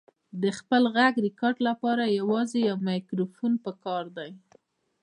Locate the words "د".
0.41-0.43